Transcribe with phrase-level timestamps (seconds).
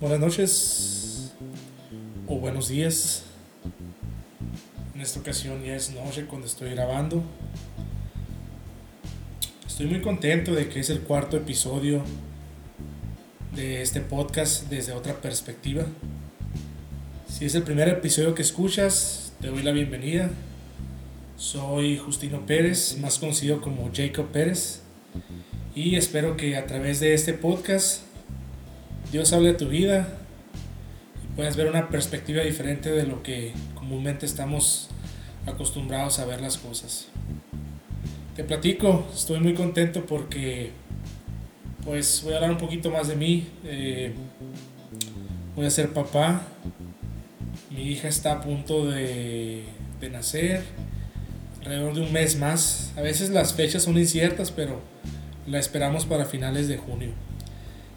[0.00, 1.32] Buenas noches
[2.26, 3.24] o buenos días.
[4.94, 7.22] En esta ocasión ya es noche cuando estoy grabando.
[9.66, 12.02] Estoy muy contento de que es el cuarto episodio
[13.54, 15.84] de este podcast desde otra perspectiva.
[17.28, 20.30] Si es el primer episodio que escuchas, te doy la bienvenida.
[21.36, 24.80] Soy Justino Pérez, más conocido como Jacob Pérez,
[25.74, 28.09] y espero que a través de este podcast
[29.12, 30.08] Dios hable a tu vida
[31.24, 34.88] y puedas ver una perspectiva diferente de lo que comúnmente estamos
[35.46, 37.08] acostumbrados a ver las cosas.
[38.36, 40.70] Te platico, estoy muy contento porque
[41.84, 43.48] pues voy a hablar un poquito más de mí.
[43.64, 44.12] Eh,
[45.56, 46.42] voy a ser papá.
[47.70, 49.64] Mi hija está a punto de,
[50.00, 50.62] de nacer,
[51.60, 52.92] alrededor de un mes más.
[52.96, 54.80] A veces las fechas son inciertas, pero
[55.48, 57.10] la esperamos para finales de junio.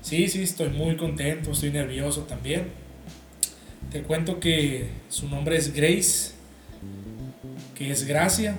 [0.04, 2.66] Sí, sí, estoy muy contento, estoy nervioso también.
[3.90, 6.34] Te cuento que su nombre es Grace,
[7.74, 8.58] que es Gracia,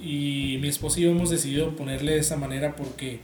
[0.00, 3.18] y mi esposa y yo hemos decidido ponerle de esa manera porque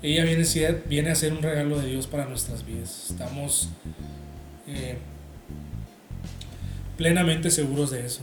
[0.00, 3.10] ella viene a ser, un regalo de Dios para nuestras vidas.
[3.10, 3.70] Estamos
[4.68, 4.96] eh,
[6.96, 8.22] plenamente seguros de eso.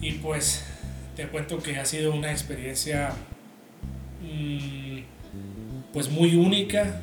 [0.00, 0.64] Y pues
[1.14, 3.12] te cuento que ha sido una experiencia
[4.22, 4.98] mm,
[5.92, 7.00] pues muy única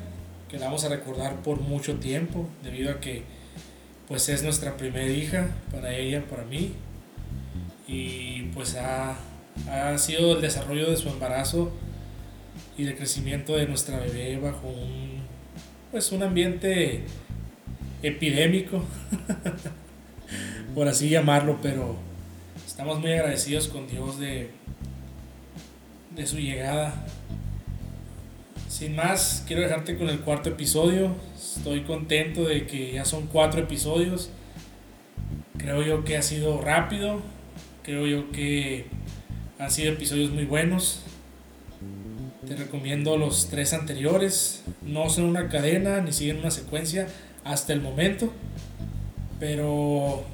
[0.52, 3.22] que la vamos a recordar por mucho tiempo, debido a que
[4.06, 6.74] pues es nuestra primera hija para ella, para mí,
[7.88, 9.16] y pues ha,
[9.70, 11.72] ha sido el desarrollo de su embarazo
[12.76, 15.22] y el crecimiento de nuestra bebé bajo un,
[15.90, 17.04] pues un ambiente
[18.02, 18.84] epidémico,
[20.74, 21.96] por así llamarlo, pero
[22.66, 24.50] estamos muy agradecidos con Dios de,
[26.14, 27.06] de su llegada
[28.72, 31.14] sin más, quiero dejarte con el cuarto episodio.
[31.36, 34.30] Estoy contento de que ya son cuatro episodios.
[35.58, 37.20] Creo yo que ha sido rápido.
[37.82, 38.86] Creo yo que
[39.58, 41.02] han sido episodios muy buenos.
[42.48, 44.62] Te recomiendo los tres anteriores.
[44.80, 47.08] No son una cadena ni siguen una secuencia
[47.44, 48.32] hasta el momento.
[49.38, 50.24] Pero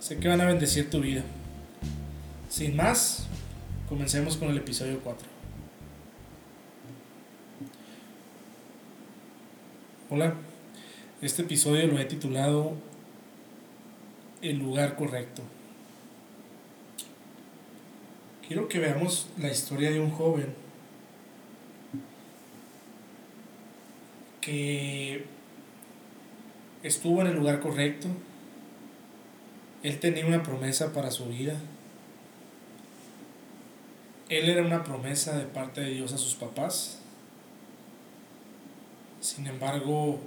[0.00, 1.22] sé que van a bendecir tu vida.
[2.50, 3.26] Sin más,
[3.88, 5.27] comencemos con el episodio 4.
[10.10, 10.32] Hola,
[11.20, 12.72] este episodio lo he titulado
[14.40, 15.42] El lugar correcto.
[18.46, 20.54] Quiero que veamos la historia de un joven
[24.40, 25.26] que
[26.82, 28.08] estuvo en el lugar correcto.
[29.82, 31.60] Él tenía una promesa para su vida.
[34.30, 37.02] Él era una promesa de parte de Dios a sus papás
[39.28, 40.18] sin embargo,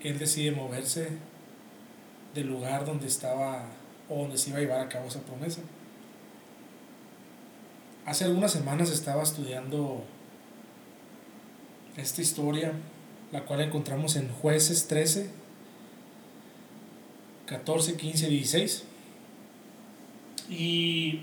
[0.00, 1.08] él decide moverse
[2.34, 3.64] del lugar donde estaba
[4.08, 5.60] o donde se iba a llevar a cabo esa promesa.
[8.06, 10.02] Hace algunas semanas estaba estudiando
[11.96, 12.72] esta historia,
[13.30, 15.30] la cual encontramos en jueces 13,
[17.46, 18.84] 14, 15, 16.
[20.50, 21.20] Y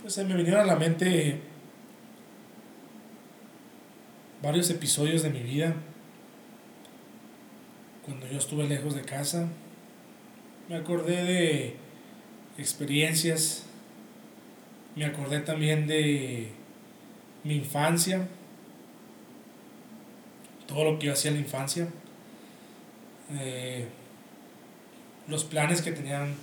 [0.00, 1.47] pues se me vinieron a la mente
[4.42, 5.74] varios episodios de mi vida,
[8.04, 9.48] cuando yo estuve lejos de casa,
[10.68, 11.76] me acordé de
[12.56, 13.64] experiencias,
[14.94, 16.50] me acordé también de
[17.44, 18.28] mi infancia,
[20.66, 21.88] todo lo que yo hacía en la infancia,
[23.40, 23.86] eh,
[25.26, 26.34] los planes que tenían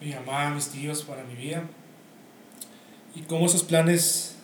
[0.00, 1.64] mi mamá, mis tíos para mi vida,
[3.14, 4.35] y cómo esos planes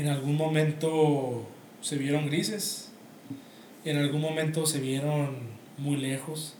[0.00, 1.46] en algún momento
[1.82, 2.90] se vieron grises,
[3.84, 5.36] en algún momento se vieron
[5.76, 6.54] muy lejos.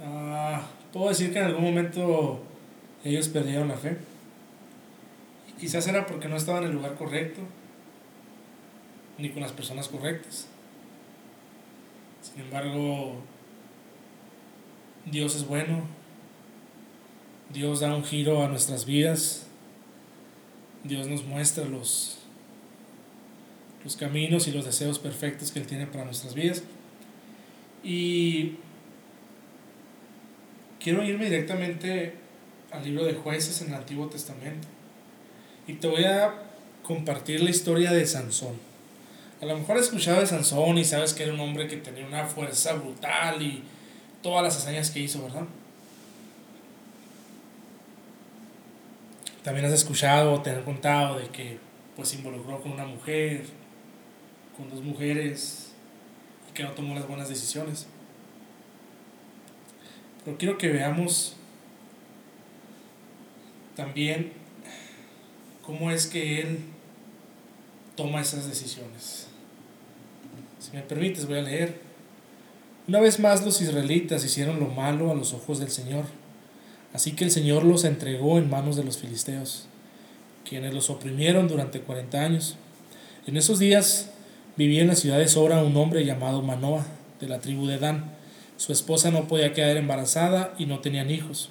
[0.00, 2.40] Ah, puedo decir que en algún momento
[3.04, 3.96] ellos perdieron la fe.
[5.58, 7.40] Quizás era porque no estaban en el lugar correcto,
[9.18, 10.46] ni con las personas correctas.
[12.22, 13.16] Sin embargo,
[15.04, 15.82] Dios es bueno,
[17.52, 19.48] Dios da un giro a nuestras vidas,
[20.84, 22.19] Dios nos muestra los,
[23.84, 26.62] los caminos y los deseos perfectos que Él tiene para nuestras vidas.
[27.82, 28.56] Y
[30.78, 32.14] quiero irme directamente
[32.70, 34.68] al libro de jueces en el Antiguo Testamento.
[35.66, 36.34] Y te voy a
[36.82, 38.54] compartir la historia de Sansón.
[39.40, 42.06] A lo mejor has escuchado de Sansón y sabes que era un hombre que tenía
[42.06, 43.62] una fuerza brutal y
[44.22, 45.44] todas las hazañas que hizo, ¿verdad?
[49.42, 51.58] También has escuchado o te han contado de que
[51.96, 53.44] pues se involucró con una mujer,
[54.60, 55.70] con dos mujeres,
[56.52, 57.86] que no tomó las buenas decisiones.
[60.24, 61.34] Pero quiero que veamos
[63.74, 64.32] también
[65.64, 66.58] cómo es que él
[67.96, 69.28] toma esas decisiones.
[70.58, 71.80] Si me permites, voy a leer.
[72.86, 76.04] Una vez más los israelitas hicieron lo malo a los ojos del Señor.
[76.92, 79.68] Así que el Señor los entregó en manos de los filisteos,
[80.46, 82.56] quienes los oprimieron durante cuarenta años.
[83.26, 84.10] En esos días
[84.60, 86.84] vivía en la ciudad de Sora un hombre llamado Manoah,
[87.18, 88.10] de la tribu de Dan.
[88.58, 91.48] Su esposa no podía quedar embarazada y no tenían hijos.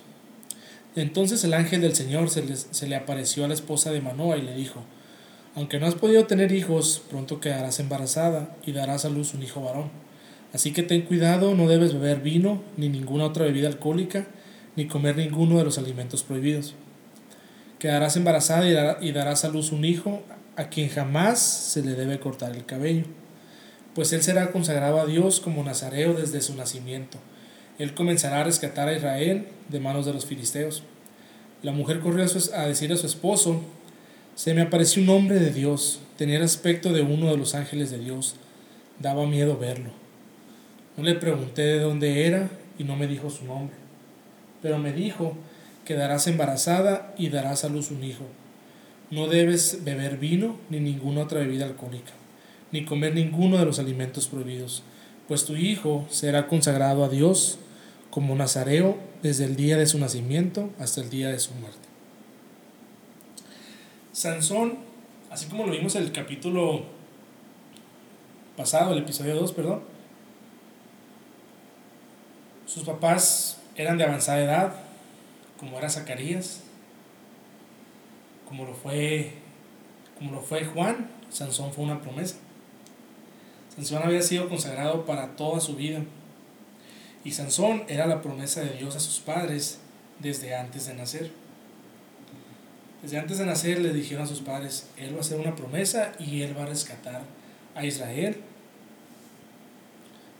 [0.96, 4.44] Entonces el ángel del Señor se, se le apareció a la esposa de Manoah y
[4.44, 4.84] le dijo,
[5.56, 9.64] aunque no has podido tener hijos, pronto quedarás embarazada y darás a luz un hijo
[9.64, 9.90] varón.
[10.54, 14.28] Así que ten cuidado, no debes beber vino ni ninguna otra bebida alcohólica,
[14.76, 16.76] ni comer ninguno de los alimentos prohibidos.
[17.80, 20.22] Quedarás embarazada y darás a luz un hijo
[20.60, 23.06] a quien jamás se le debe cortar el cabello,
[23.96, 27.18] pues él será consagrado a Dios como nazareo desde su nacimiento.
[27.78, 30.84] Él comenzará a rescatar a Israel de manos de los filisteos.
[31.64, 33.62] La mujer corrió a, decir a su esposo,
[34.36, 37.90] se me apareció un hombre de Dios, tenía el aspecto de uno de los ángeles
[37.90, 38.36] de Dios,
[39.00, 39.92] daba miedo verlo.
[40.98, 43.78] No le pregunté de dónde era y no me dijo su nombre,
[44.62, 45.38] pero me dijo,
[45.86, 48.26] quedarás embarazada y darás a luz un hijo.
[49.12, 52.12] No debes beber vino ni ninguna otra bebida alcohólica,
[52.72, 54.84] ni comer ninguno de los alimentos prohibidos,
[55.28, 57.58] pues tu hijo será consagrado a Dios
[58.12, 61.88] como nazareo desde el día de su nacimiento hasta el día de su muerte.
[64.12, 64.78] Sansón,
[65.32, 66.84] así como lo vimos en el capítulo
[68.58, 69.82] pasado, el episodio 2, perdón,
[72.66, 74.74] sus papás eran de avanzada edad,
[75.60, 76.62] como era Zacarías,
[78.50, 79.32] como lo fue,
[80.18, 82.36] como lo fue Juan, Sansón fue una promesa.
[83.76, 86.02] Sansón había sido consagrado para toda su vida.
[87.24, 89.78] Y Sansón era la promesa de Dios a sus padres
[90.20, 91.32] desde antes de nacer.
[93.04, 96.12] Desde antes de nacer le dijeron a sus padres, Él va a hacer una promesa
[96.20, 97.22] y Él va a rescatar
[97.76, 98.38] a Israel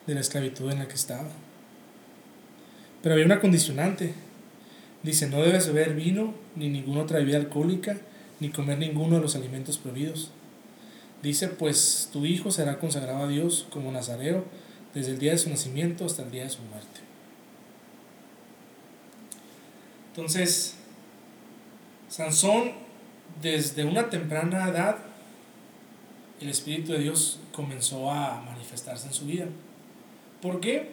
[0.08, 1.30] de la esclavitud en la que estaba.
[3.02, 4.14] Pero había una condicionante,
[5.04, 7.98] Dice, no debes beber vino, ni ninguna otra bebida alcohólica,
[8.40, 10.32] ni comer ninguno de los alimentos prohibidos.
[11.24, 14.46] Dice, pues tu hijo será consagrado a Dios como nazareo
[14.94, 17.00] desde el día de su nacimiento hasta el día de su muerte.
[20.10, 20.76] Entonces,
[22.10, 22.72] Sansón,
[23.42, 24.98] desde una temprana edad,
[26.42, 29.46] el Espíritu de Dios comenzó a manifestarse en su vida.
[30.42, 30.90] ¿Por qué?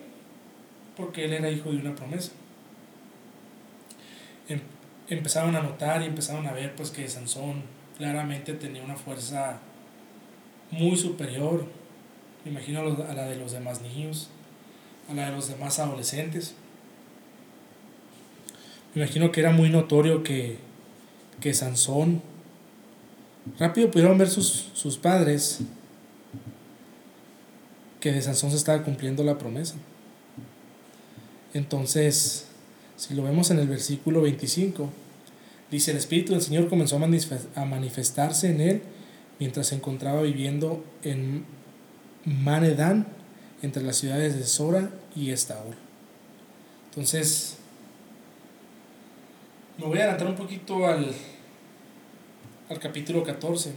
[0.97, 2.33] Porque él era hijo de una promesa.
[4.49, 4.61] Em,
[5.09, 7.63] empezaron a notar y empezaron a ver pues que Sansón
[7.97, 9.59] claramente tenía una fuerza
[10.71, 11.65] muy superior,
[12.45, 14.29] me imagino a la de los demás niños,
[15.09, 16.55] a la de los demás adolescentes.
[18.95, 20.59] Me imagino que era muy notorio que,
[21.41, 22.23] que Sansón,
[23.59, 25.61] rápido pudieron ver sus, sus padres
[28.01, 29.75] que de Sansón se estaba cumpliendo la promesa.
[31.55, 32.49] Entonces,
[32.97, 34.91] si lo vemos en el versículo 25,
[35.71, 38.83] dice, el Espíritu del Señor comenzó a manifestarse en él
[39.39, 41.45] mientras se encontraba viviendo en
[42.25, 43.07] Manedán,
[43.63, 45.75] entre las ciudades de Sora y Estaol.
[46.91, 47.57] Entonces,
[49.79, 51.13] me voy a adelantar un poquito al,
[52.69, 53.73] al capítulo 14,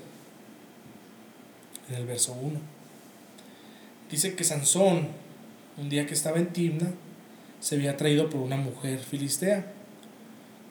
[1.90, 2.60] en el verso 1.
[4.10, 5.08] Dice que Sansón,
[5.78, 6.92] un día que estaba en Timna,
[7.60, 9.74] se había traído por una mujer filistea.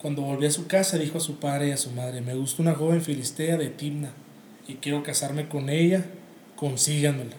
[0.01, 2.63] Cuando volvió a su casa dijo a su padre y a su madre, me gusta
[2.63, 4.11] una joven filistea de Timna
[4.67, 6.05] y quiero casarme con ella,
[6.57, 7.37] consíganmela.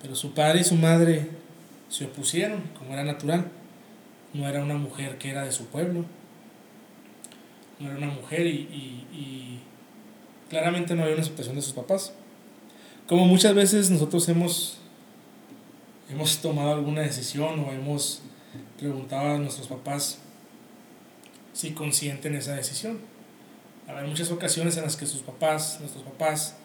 [0.00, 1.28] Pero su padre y su madre
[1.88, 3.50] se opusieron, como era natural.
[4.32, 6.04] No era una mujer que era de su pueblo.
[7.80, 9.60] No era una mujer y, y
[10.48, 12.12] claramente no había una aceptación de sus papás.
[13.06, 14.78] Como muchas veces nosotros hemos,
[16.10, 18.22] hemos tomado alguna decisión o hemos
[18.78, 20.18] preguntaba a nuestros papás
[21.52, 22.98] si consienten esa decisión.
[23.86, 26.56] Habrá muchas ocasiones en las que sus papás, nuestros papás,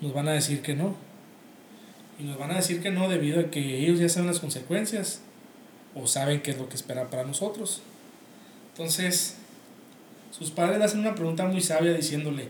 [0.00, 0.96] nos van a decir que no.
[2.18, 5.20] Y nos van a decir que no debido a que ellos ya saben las consecuencias
[5.94, 7.80] o saben qué es lo que espera para nosotros.
[8.72, 9.36] Entonces,
[10.30, 12.48] sus padres le hacen una pregunta muy sabia diciéndole,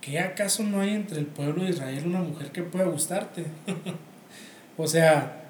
[0.00, 3.44] ¿qué acaso no hay entre el pueblo de Israel una mujer que pueda gustarte?
[4.76, 5.41] o sea,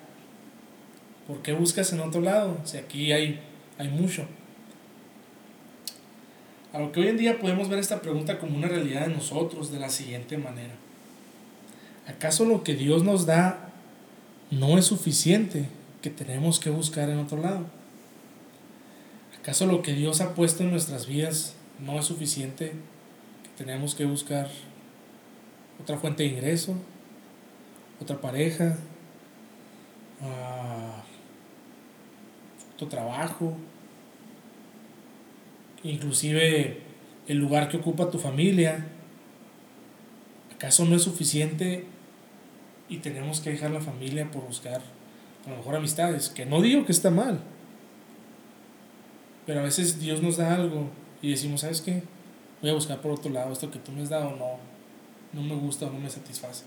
[1.32, 2.58] ¿Por qué buscas en otro lado?
[2.64, 3.40] Si aquí hay,
[3.78, 4.26] hay mucho.
[6.74, 9.72] A lo que hoy en día podemos ver esta pregunta como una realidad de nosotros
[9.72, 10.74] de la siguiente manera.
[12.06, 13.70] ¿Acaso lo que Dios nos da
[14.50, 15.64] no es suficiente
[16.02, 17.64] que tenemos que buscar en otro lado.
[19.40, 22.72] ¿Acaso lo que Dios ha puesto en nuestras vidas no es suficiente
[23.42, 24.50] que tenemos que buscar
[25.80, 26.74] otra fuente de ingreso,
[27.98, 28.76] otra pareja,
[30.20, 31.11] uh,
[32.74, 33.56] otro trabajo,
[35.82, 36.80] inclusive
[37.28, 38.86] el lugar que ocupa tu familia?
[40.54, 41.86] ¿Acaso no es suficiente
[42.88, 44.80] y tenemos que dejar la familia por buscar
[45.46, 46.28] a lo mejor amistades?
[46.28, 47.40] Que no digo que está mal,
[49.46, 50.88] pero a veces Dios nos da algo
[51.20, 52.02] y decimos, ¿sabes qué?
[52.60, 54.58] Voy a buscar por otro lado, esto que tú me has dado no,
[55.32, 56.64] no me gusta o no me satisface.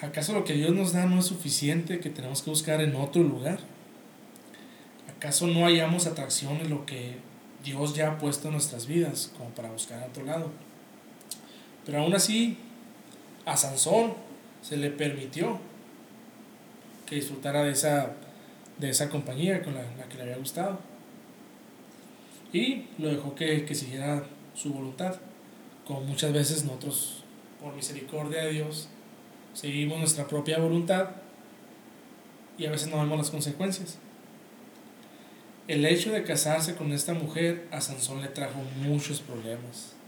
[0.00, 3.22] ¿Acaso lo que Dios nos da no es suficiente que tenemos que buscar en otro
[3.22, 3.58] lugar?
[5.16, 7.16] ¿Acaso no hallamos atracción en lo que
[7.64, 10.52] Dios ya ha puesto en nuestras vidas como para buscar en otro lado?
[11.84, 12.58] Pero aún así,
[13.44, 14.14] a Sansón
[14.62, 15.58] se le permitió
[17.04, 18.12] que disfrutara de esa,
[18.78, 20.78] de esa compañía con la, que le había gustado.
[22.52, 24.24] Y lo dejó que, que siguiera
[24.54, 25.16] su voluntad.
[25.86, 27.24] Como muchas veces nosotros,
[27.60, 28.88] por misericordia de Dios,
[29.54, 31.10] seguimos nuestra propia voluntad
[32.56, 33.98] y a veces no vemos las consecuencias.
[35.66, 39.98] El hecho de casarse con esta mujer a Sansón le trajo muchos problemas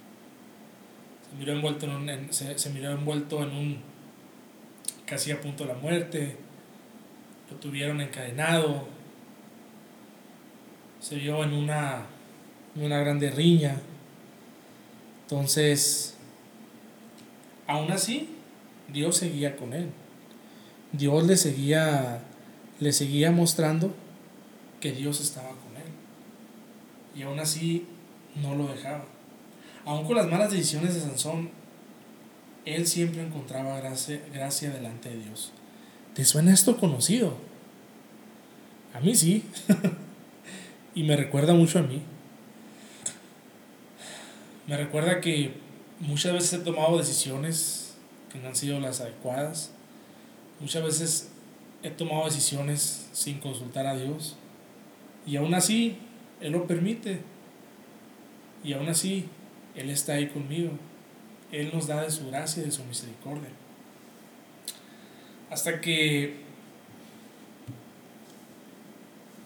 [1.30, 3.78] se miró envuelto en un, se, miró envuelto en un
[5.06, 6.36] casi a punto de la muerte,
[7.50, 8.86] lo tuvieron encadenado,
[11.00, 12.06] se vio en una,
[12.76, 13.76] en una grande riña.
[15.22, 16.16] Entonces,
[17.66, 18.36] aún así,
[18.92, 19.90] Dios seguía con él.
[20.92, 22.20] Dios le seguía,
[22.80, 23.94] le seguía mostrando
[24.80, 25.92] que Dios estaba con él.
[27.14, 27.86] Y aún así
[28.42, 29.04] no lo dejaba.
[29.84, 31.50] Aun con las malas decisiones de Sansón,
[32.64, 35.52] él siempre encontraba gracia, gracia delante de Dios.
[36.14, 37.36] ¿Te suena esto conocido?
[38.92, 39.44] A mí sí.
[40.94, 42.02] y me recuerda mucho a mí.
[44.66, 45.54] Me recuerda que
[46.00, 47.89] muchas veces he tomado decisiones
[48.32, 49.72] que no han sido las adecuadas.
[50.60, 51.28] Muchas veces
[51.82, 54.36] he tomado decisiones sin consultar a Dios.
[55.26, 55.98] Y aún así,
[56.40, 57.20] Él lo permite.
[58.62, 59.28] Y aún así,
[59.74, 60.72] él está ahí conmigo.
[61.52, 63.48] Él nos da de su gracia y de su misericordia.
[65.50, 66.36] Hasta que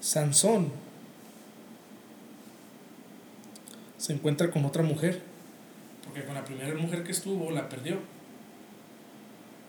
[0.00, 0.71] Sansón
[3.97, 5.23] se encuentra con otra mujer,
[6.05, 8.00] porque con la primera mujer que estuvo la perdió,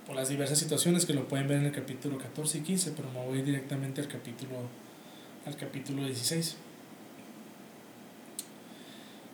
[0.05, 3.09] por las diversas situaciones que lo pueden ver en el capítulo 14 y 15, pero
[3.11, 4.55] me voy directamente al capítulo,
[5.45, 6.57] al capítulo 16.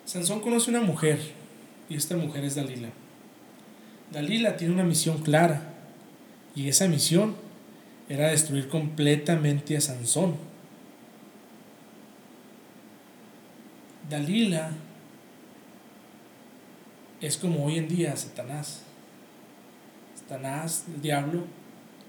[0.06, 1.20] Sansón conoce una mujer
[1.90, 2.90] y esta mujer es Dalila.
[4.12, 5.74] Dalila tiene una misión clara
[6.56, 7.36] y esa misión
[8.10, 10.36] era destruir completamente a Sansón.
[14.10, 14.72] Dalila
[17.22, 18.84] es como hoy en día Satanás.
[20.32, 21.44] Satanás, el diablo,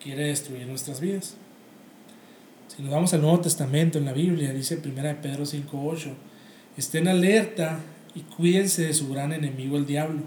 [0.00, 1.34] quiere destruir nuestras vidas.
[2.68, 6.12] Si nos vamos al Nuevo Testamento, en la Biblia, dice 1 Pedro 5.8,
[6.76, 7.80] estén alerta
[8.14, 10.20] y cuídense de su gran enemigo el diablo,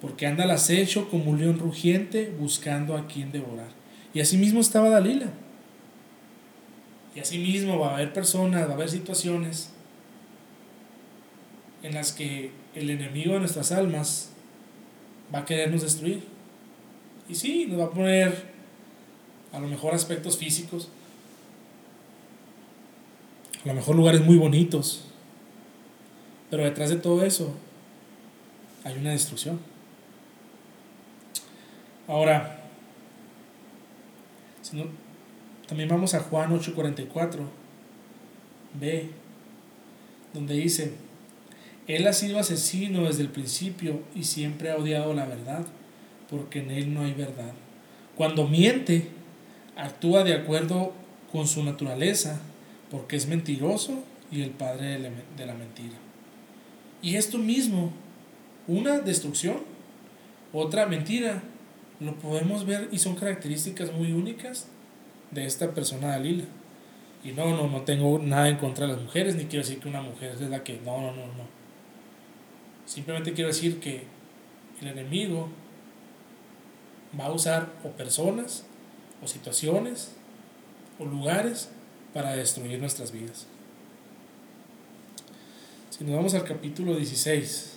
[0.00, 3.68] porque anda al acecho como un león rugiente buscando a quien devorar.
[4.14, 5.30] Y así mismo estaba Dalila.
[7.14, 9.68] Y así mismo va a haber personas, va a haber situaciones
[11.82, 14.30] en las que el enemigo de nuestras almas
[15.34, 16.31] va a querernos destruir.
[17.28, 18.52] Y sí, nos va a poner
[19.52, 20.88] a lo mejor aspectos físicos,
[23.64, 25.04] a lo mejor lugares muy bonitos,
[26.50, 27.54] pero detrás de todo eso
[28.84, 29.60] hay una destrucción.
[32.08, 32.60] Ahora,
[35.66, 37.46] también vamos a Juan 8:44,
[38.80, 39.10] B,
[40.32, 40.94] donde dice,
[41.86, 45.64] Él ha sido asesino desde el principio y siempre ha odiado la verdad,
[46.32, 47.52] porque en Él no hay verdad.
[48.16, 49.08] Cuando miente,
[49.76, 50.94] actúa de acuerdo
[51.30, 52.40] con su naturaleza,
[52.90, 54.98] porque es mentiroso y el padre
[55.36, 55.96] de la mentira.
[57.02, 57.92] Y esto mismo,
[58.66, 59.58] una destrucción,
[60.54, 61.42] otra mentira,
[62.00, 64.68] lo podemos ver y son características muy únicas
[65.32, 66.44] de esta persona Dalila.
[67.22, 69.88] Y no, no, no tengo nada en contra de las mujeres, ni quiero decir que
[69.88, 70.80] una mujer es la que...
[70.84, 71.62] No, no, no, no.
[72.86, 74.04] Simplemente quiero decir que
[74.80, 75.48] el enemigo
[77.18, 78.64] va a usar o personas,
[79.22, 80.12] o situaciones,
[80.98, 81.68] o lugares
[82.12, 83.46] para destruir nuestras vidas.
[85.90, 87.76] Si nos vamos al capítulo 16,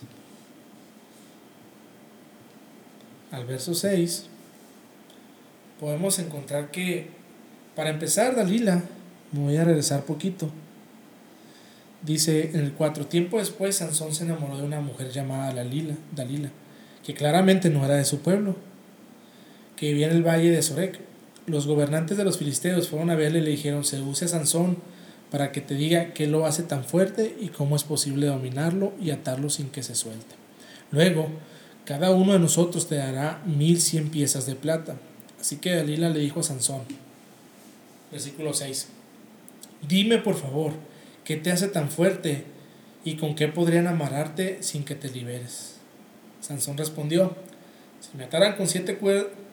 [3.31, 4.27] al verso 6,
[5.79, 7.09] podemos encontrar que,
[7.75, 8.83] para empezar, Dalila,
[9.31, 10.49] me voy a regresar poquito.
[12.01, 16.49] Dice en el 4, tiempo después Sansón se enamoró de una mujer llamada Dalila, Dalila,
[17.03, 18.55] que claramente no era de su pueblo,
[19.75, 20.99] que vivía en el valle de Sorek.
[21.47, 24.77] Los gobernantes de los filisteos fueron a verle y le dijeron, seduce a Sansón
[25.31, 29.11] para que te diga qué lo hace tan fuerte y cómo es posible dominarlo y
[29.11, 30.35] atarlo sin que se suelte.
[30.91, 31.27] Luego,
[31.85, 34.95] cada uno de nosotros te dará mil cien piezas de plata.
[35.39, 36.81] Así que Dalila le dijo a Sansón,
[38.11, 38.87] versículo 6,
[39.87, 40.73] dime por favor,
[41.23, 42.45] ¿qué te hace tan fuerte
[43.03, 45.75] y con qué podrían amarrarte sin que te liberes?
[46.41, 47.35] Sansón respondió,
[47.99, 48.97] si me ataran con siete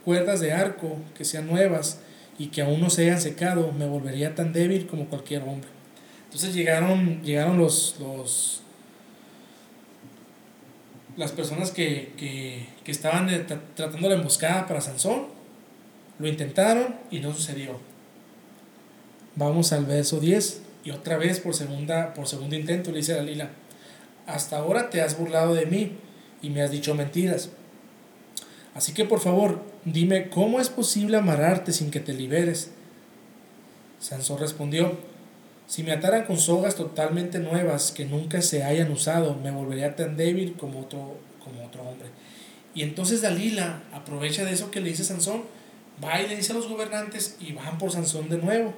[0.04, 2.00] cuerdas de arco que sean nuevas
[2.38, 5.68] y que aún no se hayan secado, me volvería tan débil como cualquier hombre.
[6.24, 8.62] Entonces llegaron, llegaron los, los,
[11.16, 13.28] las personas que, que, que estaban
[13.74, 15.26] tratando la emboscada para Sansón.
[16.18, 17.78] Lo intentaron y no sucedió.
[19.34, 23.16] Vamos al verso 10 y otra vez por, segunda, por segundo intento le dice a
[23.16, 23.50] Dalila,
[24.26, 25.92] hasta ahora te has burlado de mí
[26.42, 27.50] y me has dicho mentiras.
[28.74, 32.70] Así que por favor, dime cómo es posible amarrarte sin que te liberes.
[34.00, 34.98] Sansón respondió,
[35.66, 40.16] si me ataran con sogas totalmente nuevas que nunca se hayan usado, me volvería tan
[40.16, 42.08] débil como otro, como otro hombre.
[42.74, 45.42] Y entonces Dalila aprovecha de eso que le dice Sansón,
[46.02, 48.72] va y le dice a los gobernantes y van por Sansón de nuevo.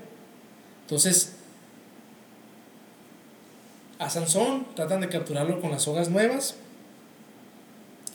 [0.82, 1.36] Entonces,
[3.98, 6.56] a Sansón tratan de capturarlo con las sogas nuevas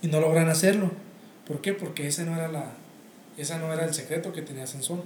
[0.01, 0.91] y no logran hacerlo.
[1.49, 1.73] ¿Por qué?
[1.73, 2.73] Porque ese no era la,
[3.35, 5.01] esa no era el secreto que tenía Sansón.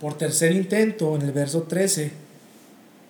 [0.00, 2.12] Por tercer intento, en el verso 13,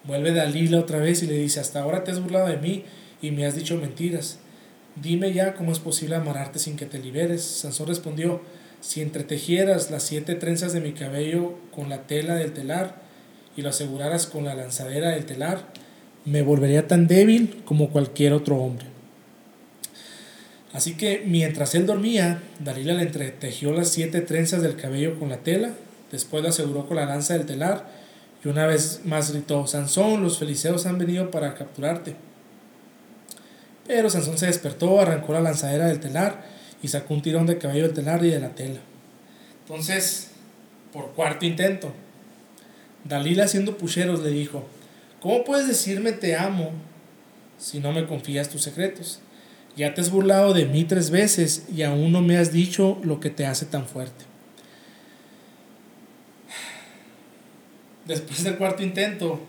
[0.05, 2.85] vuelve Dalila otra vez y le dice, hasta ahora te has burlado de mí
[3.21, 4.39] y me has dicho mentiras.
[4.97, 7.43] Dime ya cómo es posible amarrarte sin que te liberes.
[7.43, 8.41] Sansón respondió,
[8.81, 13.03] si entretejieras las siete trenzas de mi cabello con la tela del telar
[13.59, 15.71] y lo aseguraras con la lanzadera del telar,
[16.25, 18.92] me volvería tan débil como cualquier otro hombre.
[20.73, 25.39] Así que mientras él dormía, Dalila le entretejió las siete trenzas del cabello con la
[25.39, 25.73] tela,
[26.11, 27.91] después lo aseguró con la lanza del telar,
[28.43, 32.17] y una vez más gritó, Sansón, los feliceos han venido para capturarte.
[33.87, 36.45] Pero Sansón se despertó, arrancó la lanzadera del telar
[36.83, 38.81] y sacó un tirón de cabello del telar y de la tela.
[39.61, 40.31] Entonces,
[40.93, 41.93] por cuarto intento,
[43.05, 44.67] Dalila haciendo pucheros le dijo,
[45.21, 46.73] ¿cómo puedes decirme te amo
[47.59, 49.21] si no me confías tus secretos?
[49.77, 53.21] Ya te has burlado de mí tres veces y aún no me has dicho lo
[53.21, 54.25] que te hace tan fuerte.
[58.05, 59.41] Después del cuarto intento,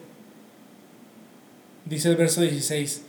[1.85, 3.01] dice el verso 16,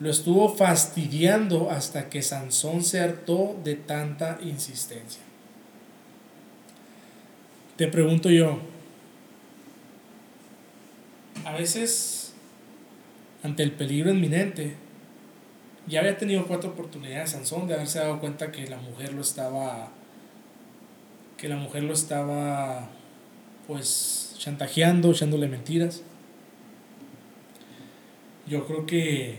[0.00, 5.22] lo estuvo fastidiando hasta que Sansón se hartó de tanta insistencia.
[7.76, 8.60] Te pregunto yo,
[11.44, 12.32] a veces,
[13.42, 14.74] ante el peligro inminente,
[15.86, 19.90] ya había tenido cuatro oportunidades Sansón de haberse dado cuenta que la mujer lo estaba
[21.36, 22.88] que la mujer lo estaba
[23.66, 26.02] pues chantajeando, echándole mentiras.
[28.46, 29.38] Yo creo que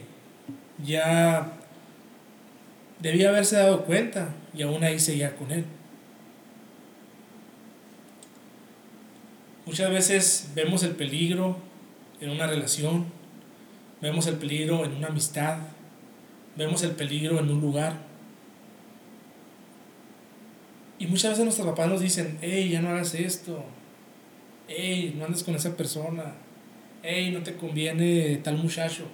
[0.84, 1.54] ya
[3.00, 5.66] debía haberse dado cuenta y aún ahí seguía con él.
[9.66, 11.58] Muchas veces vemos el peligro
[12.22, 13.06] en una relación,
[14.02, 15.58] vemos el peligro en una amistad,
[16.56, 17.98] vemos el peligro en un lugar.
[20.98, 23.64] Y muchas veces nuestros papás nos dicen, hey, ya no hagas esto,
[24.68, 26.36] hey, no andes con esa persona,
[27.04, 29.06] hey, no te conviene tal muchacho.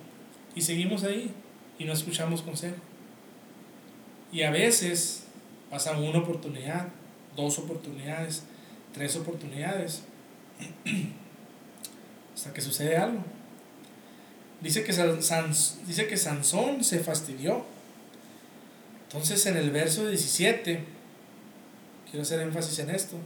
[0.56, 1.32] Y seguimos ahí
[1.80, 2.78] y no escuchamos consejo.
[4.32, 5.26] Y a veces
[5.70, 6.90] pasa una oportunidad,
[7.36, 8.44] dos oportunidades,
[8.94, 10.04] tres oportunidades,
[12.36, 13.24] hasta que sucede algo.
[14.62, 14.94] Dice que,
[15.88, 17.66] dice que Sansón se fastidió.
[19.08, 20.84] Entonces en el verso 17,
[22.10, 23.18] quiero hacer énfasis en esto,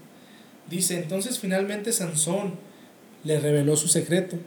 [0.69, 2.55] dice, entonces finalmente Sansón
[3.23, 4.37] le reveló su secreto.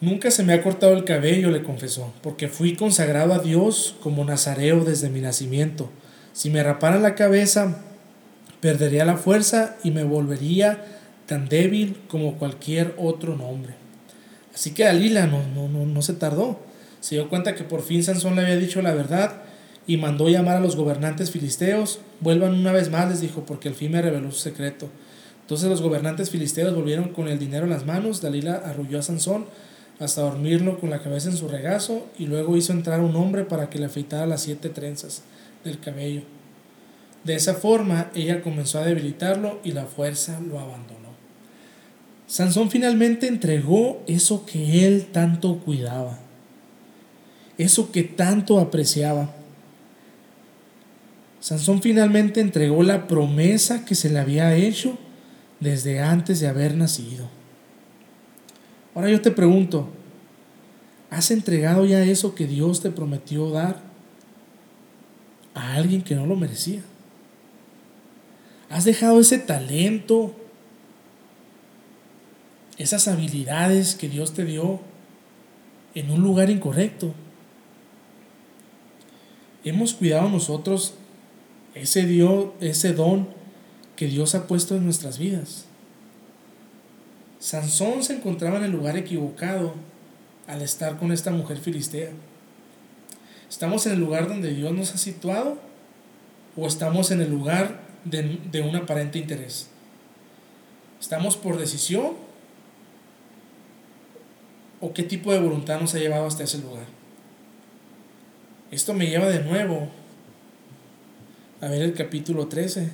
[0.00, 4.24] Nunca se me ha cortado el cabello, le confesó, porque fui consagrado a Dios como
[4.24, 5.90] nazareo desde mi nacimiento.
[6.32, 7.82] Si me raparan la cabeza,
[8.60, 10.86] perdería la fuerza y me volvería
[11.26, 13.74] tan débil como cualquier otro nombre.
[14.60, 16.60] Así que Dalila no, no, no, no se tardó.
[17.00, 19.40] Se dio cuenta que por fin Sansón le había dicho la verdad
[19.86, 22.00] y mandó llamar a los gobernantes filisteos.
[22.20, 24.90] Vuelvan una vez más, les dijo, porque al fin me reveló su secreto.
[25.40, 28.20] Entonces los gobernantes filisteos volvieron con el dinero en las manos.
[28.20, 29.46] Dalila arrulló a Sansón
[29.98, 33.70] hasta dormirlo con la cabeza en su regazo y luego hizo entrar un hombre para
[33.70, 35.22] que le afeitara las siete trenzas
[35.64, 36.20] del cabello.
[37.24, 41.09] De esa forma, ella comenzó a debilitarlo y la fuerza lo abandonó.
[42.30, 46.20] Sansón finalmente entregó eso que él tanto cuidaba,
[47.58, 49.34] eso que tanto apreciaba.
[51.40, 54.96] Sansón finalmente entregó la promesa que se le había hecho
[55.58, 57.28] desde antes de haber nacido.
[58.94, 59.88] Ahora yo te pregunto,
[61.10, 63.82] ¿has entregado ya eso que Dios te prometió dar
[65.54, 66.82] a alguien que no lo merecía?
[68.68, 70.36] ¿Has dejado ese talento,
[72.80, 74.80] esas habilidades que Dios te dio
[75.94, 77.12] en un lugar incorrecto?
[79.64, 80.94] ¿Hemos cuidado nosotros
[81.74, 83.28] ese, Dios, ese don
[83.96, 85.66] que Dios ha puesto en nuestras vidas?
[87.38, 89.74] Sansón se encontraba en el lugar equivocado
[90.46, 92.10] al estar con esta mujer filistea.
[93.50, 95.58] ¿Estamos en el lugar donde Dios nos ha situado
[96.56, 99.68] o estamos en el lugar de, un aparente interés?
[100.98, 102.29] ¿Estamos por decisión
[104.80, 106.86] o qué tipo de voluntad nos ha llevado hasta ese lugar?
[108.70, 109.88] Esto me lleva de nuevo
[111.60, 112.90] a ver el capítulo 13.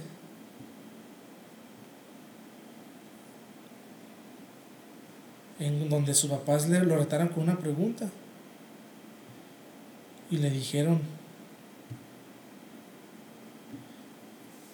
[5.58, 8.08] En donde sus papás le lo retaron con una pregunta.
[10.30, 11.00] Y le dijeron,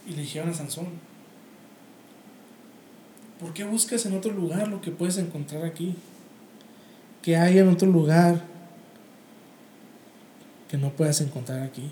[0.06, 0.86] y le dijeron a Sansón,
[3.38, 5.94] ¿por qué buscas en otro lugar lo que puedes encontrar aquí?
[7.22, 8.42] ¿Qué hay en otro lugar
[10.68, 11.88] que no puedas encontrar aquí?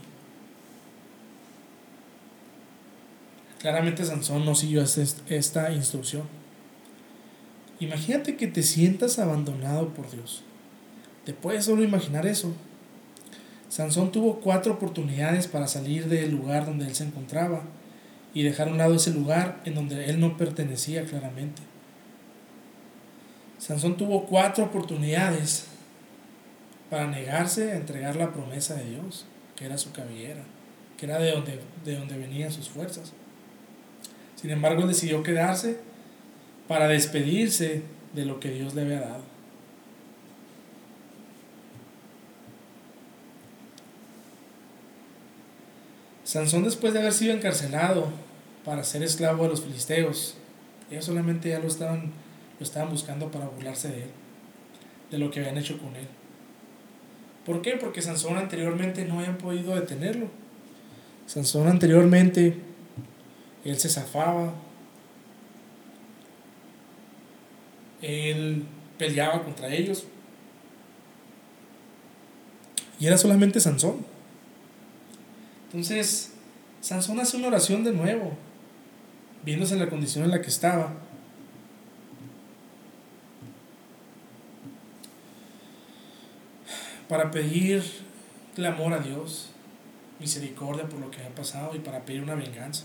[3.60, 6.22] Claramente Sansón no siguió esta instrucción.
[7.78, 10.42] Imagínate que te sientas abandonado por Dios.
[11.24, 12.52] ¿Te puedes solo imaginar eso?
[13.68, 17.62] Sansón tuvo cuatro oportunidades para salir del lugar donde él se encontraba
[18.34, 21.69] y dejar a un lado ese lugar en donde él no pertenecía claramente.
[23.60, 25.66] Sansón tuvo cuatro oportunidades
[26.88, 30.42] para negarse a entregar la promesa de Dios, que era su cabellera,
[30.96, 33.12] que era de donde, de venían sus fuerzas.
[34.34, 35.78] Sin embargo, decidió quedarse
[36.66, 37.82] para despedirse
[38.14, 39.22] de lo que Dios le había dado.
[46.24, 48.08] Sansón después de haber sido encarcelado
[48.64, 50.36] para ser esclavo de los filisteos,
[50.90, 52.12] ellos solamente ya lo estaban,
[52.60, 54.10] lo estaban buscando para burlarse de él,
[55.10, 56.06] de lo que habían hecho con él.
[57.46, 57.72] ¿Por qué?
[57.72, 60.28] Porque Sansón anteriormente no habían podido detenerlo.
[61.26, 62.58] Sansón anteriormente,
[63.64, 64.52] él se zafaba,
[68.02, 68.64] él
[68.98, 70.04] peleaba contra ellos.
[72.98, 74.04] Y era solamente Sansón.
[75.66, 76.34] Entonces,
[76.82, 78.32] Sansón hace una oración de nuevo,
[79.44, 80.92] viéndose la condición en la que estaba.
[87.10, 87.82] Para pedir
[88.54, 89.50] clamor a Dios,
[90.18, 92.84] misericordia por lo que ha pasado y para pedir una venganza.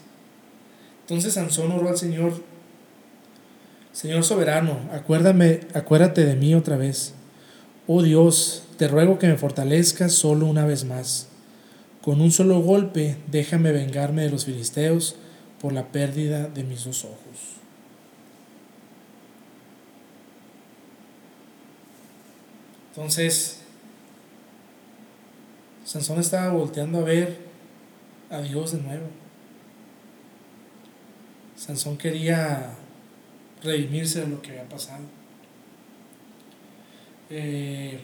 [1.01, 2.43] Entonces Sansón oró al Señor,
[3.93, 7.13] Señor soberano, acuérdame, acuérdate de mí otra vez.
[7.87, 11.29] Oh Dios, te ruego que me fortalezcas solo una vez más
[12.05, 15.15] con un solo golpe déjame vengarme de los filisteos
[15.59, 17.55] por la pérdida de mis dos ojos.
[22.89, 23.64] Entonces,
[25.85, 27.37] Sansón estaba volteando a ver
[28.31, 29.05] a Dios de nuevo.
[31.55, 32.71] Sansón quería
[33.63, 35.03] redimirse de lo que había pasado.
[37.29, 37.99] Eh,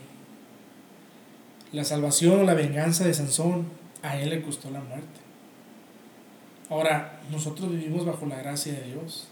[1.74, 3.66] la salvación o la venganza de Sansón
[4.04, 5.20] a él le costó la muerte.
[6.70, 9.28] Ahora, nosotros vivimos bajo la gracia de Dios.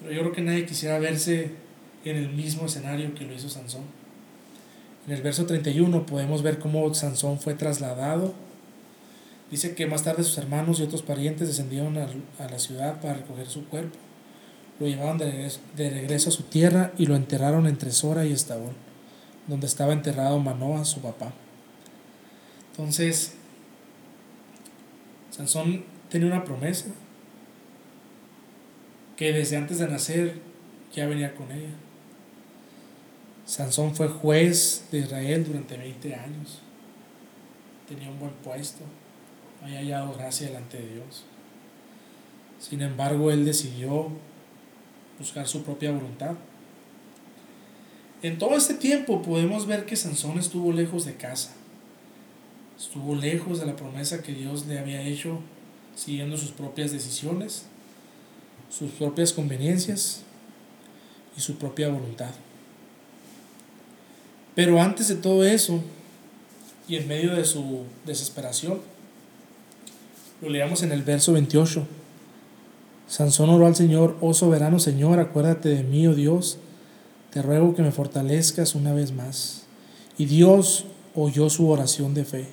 [0.00, 1.52] Pero yo creo que nadie quisiera verse
[2.04, 4.03] en el mismo escenario que lo hizo Sansón.
[5.06, 8.32] En el verso 31 podemos ver cómo Sansón fue trasladado.
[9.50, 12.08] Dice que más tarde sus hermanos y otros parientes descendieron a,
[12.48, 13.98] la ciudad para recoger su cuerpo.
[14.80, 18.32] Lo llevaron de regreso, de regreso a su tierra y lo enterraron entre Sora y
[18.32, 18.72] Estabón,
[19.46, 21.32] donde estaba enterrado Manoa, su papá.
[22.72, 23.34] Entonces,
[25.30, 26.86] Sansón tenía una promesa
[29.16, 30.40] que desde antes de nacer
[30.92, 31.70] ya venía con ella.
[33.46, 36.60] Sansón fue juez de Israel durante 20 años.
[37.88, 38.84] Tenía un buen puesto.
[39.62, 41.24] Había hallado gracia delante de Dios.
[42.58, 44.08] Sin embargo, él decidió
[45.18, 46.34] buscar su propia voluntad.
[48.22, 51.52] En todo este tiempo podemos ver que Sansón estuvo lejos de casa
[52.78, 55.38] estuvo lejos de la promesa que Dios le había hecho
[55.94, 57.66] siguiendo sus propias decisiones,
[58.68, 60.22] sus propias conveniencias
[61.36, 62.30] y su propia voluntad.
[64.54, 65.80] Pero antes de todo eso,
[66.88, 68.80] y en medio de su desesperación,
[70.40, 71.86] lo leamos en el verso 28.
[73.08, 76.58] Sansón oró al Señor, oh soberano Señor, acuérdate de mí, oh Dios,
[77.30, 79.62] te ruego que me fortalezcas una vez más.
[80.18, 82.46] Y Dios oyó su oración de fe.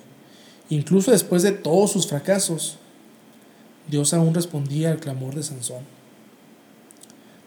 [0.70, 2.78] Incluso después de todos sus fracasos,
[3.88, 5.82] Dios aún respondía al clamor de Sansón.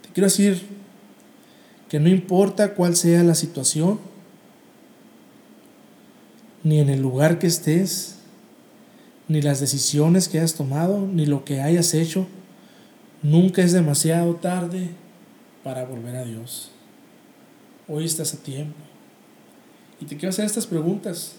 [0.01, 0.61] Te quiero decir
[1.89, 3.99] que no importa cuál sea la situación,
[6.65, 8.15] ni en el lugar que estés,
[9.27, 12.25] ni las decisiones que hayas tomado, ni lo que hayas hecho,
[13.21, 14.89] nunca es demasiado tarde
[15.63, 16.71] para volver a Dios.
[17.87, 18.79] Hoy estás a tiempo.
[20.01, 21.35] Y te quiero hacer estas preguntas.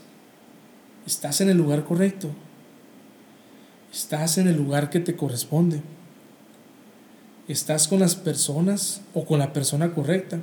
[1.09, 2.31] ¿Estás en el lugar correcto?
[3.93, 5.81] ¿Estás en el lugar que te corresponde?
[7.49, 10.39] ¿Estás con las personas o con la persona correcta?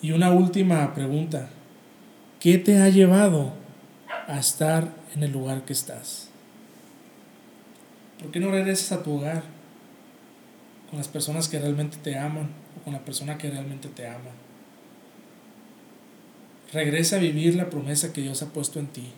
[0.00, 1.50] Y una última pregunta.
[2.42, 3.52] ¿Qué te ha llevado
[4.26, 6.28] a estar en el lugar que estás?
[8.20, 9.44] ¿Por qué no regresas a tu hogar
[10.90, 14.32] con las personas que realmente te aman o con la persona que realmente te ama?
[16.72, 19.12] Regresa a vivir la promesa que Dios ha puesto en ti.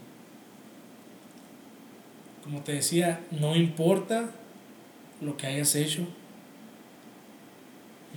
[2.42, 4.28] Como te decía, no importa
[5.22, 6.06] lo que hayas hecho.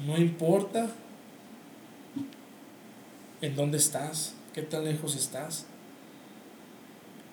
[0.06, 0.90] No importa
[3.40, 5.68] en dónde estás, qué tan lejos estás.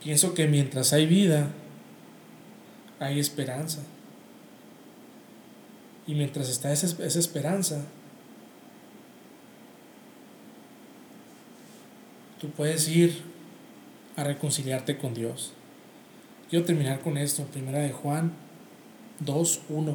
[0.03, 1.49] Pienso que mientras hay vida,
[3.01, 3.81] hay esperanza.
[6.07, 7.81] Y mientras está esa, esa esperanza,
[12.43, 13.23] tú puedes ir
[14.17, 15.55] a reconciliarte con Dios.
[16.51, 18.35] Quiero terminar con esto, primera de Juan
[19.25, 19.95] 2.1.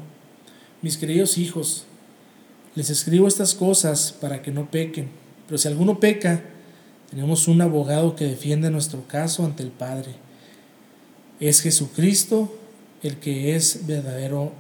[0.82, 1.86] Mis queridos hijos,
[2.74, 5.12] les escribo estas cosas para que no pequen,
[5.46, 6.44] pero si alguno peca,
[7.10, 10.16] tenemos un abogado que defiende nuestro caso ante el Padre.
[11.40, 12.56] Es Jesucristo
[13.02, 14.52] el que es verdadero,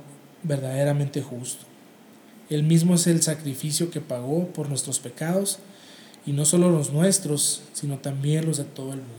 [0.43, 1.65] verdaderamente justo.
[2.49, 5.59] Él mismo es el sacrificio que pagó por nuestros pecados,
[6.25, 9.13] y no solo los nuestros, sino también los de todo el mundo.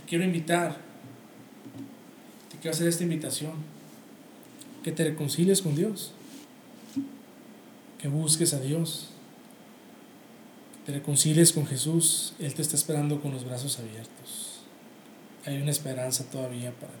[0.00, 0.76] Te quiero invitar,
[2.50, 3.52] te quiero hacer esta invitación,
[4.82, 6.12] que te reconcilies con Dios,
[7.98, 9.13] que busques a Dios,
[10.84, 14.60] te reconcilies con Jesús, Él te está esperando con los brazos abiertos.
[15.46, 16.98] Hay una esperanza todavía para ti.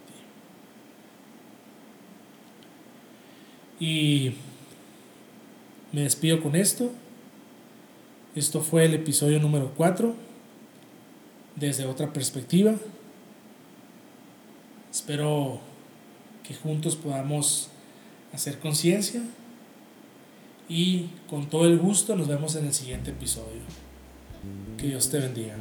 [3.84, 4.34] Y
[5.92, 6.90] me despido con esto.
[8.34, 10.14] Esto fue el episodio número 4,
[11.56, 12.74] desde otra perspectiva.
[14.90, 15.60] Espero
[16.42, 17.68] que juntos podamos
[18.32, 19.22] hacer conciencia
[20.68, 23.62] y con todo el gusto nos vemos en el siguiente episodio.
[24.76, 25.56] Que Dios te bendiga.